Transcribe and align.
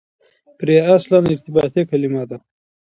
پرې 0.57 0.75
اصلاً 0.95 1.19
ارتباطي 1.33 1.81
کلیمه 1.91 2.23
ده. 2.29 2.37